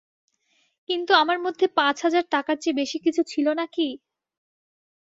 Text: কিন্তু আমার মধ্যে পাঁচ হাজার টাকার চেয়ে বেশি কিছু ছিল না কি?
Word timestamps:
কিন্তু 0.89 1.11
আমার 1.15 1.37
মধ্যে 1.45 1.65
পাঁচ 1.77 1.95
হাজার 2.05 2.25
টাকার 2.31 2.57
চেয়ে 2.61 2.79
বেশি 2.81 2.97
কিছু 3.05 3.21
ছিল 3.31 3.47
না 3.59 3.65
কি? 3.75 3.87